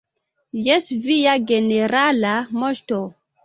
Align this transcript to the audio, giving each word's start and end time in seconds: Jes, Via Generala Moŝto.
Jes, 0.67 0.87
Via 1.03 1.37
Generala 1.53 2.35
Moŝto. 2.61 3.05